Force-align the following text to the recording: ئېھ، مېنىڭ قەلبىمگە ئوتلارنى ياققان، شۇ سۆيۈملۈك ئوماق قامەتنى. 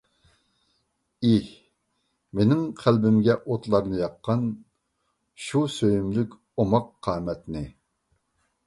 ئېھ، 1.27 1.51
مېنىڭ 2.39 2.63
قەلبىمگە 2.79 3.35
ئوتلارنى 3.45 4.01
ياققان، 4.01 4.43
شۇ 5.49 5.63
سۆيۈملۈك 5.79 6.37
ئوماق 6.65 6.93
قامەتنى. 7.09 7.65